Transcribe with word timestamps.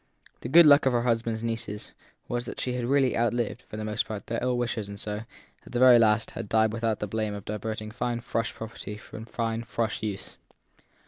The 0.39 0.49
good 0.49 0.65
luck 0.65 0.87
of 0.87 0.93
her 0.93 1.03
husband 1.03 1.37
s 1.37 1.43
nieces 1.43 1.91
was 2.27 2.45
that 2.45 2.59
she 2.59 2.73
had 2.73 2.85
really 2.85 3.15
outlived, 3.15 3.61
for 3.61 3.77
the 3.77 3.85
most 3.85 4.07
part, 4.07 4.25
their 4.25 4.39
ill 4.41 4.57
wishers 4.57 4.87
and 4.89 4.99
so, 4.99 5.25
at 5.63 5.73
the 5.73 5.77
very 5.77 5.99
last, 5.99 6.31
had 6.31 6.49
died 6.49 6.73
without 6.73 6.97
the 6.99 7.07
blame 7.07 7.35
of 7.35 7.45
diverting 7.45 7.91
fine 7.91 8.19
Frush 8.19 8.51
property 8.51 8.97
from 8.97 9.25
fine 9.25 9.63
Frush 9.63 10.01
use. 10.01 10.39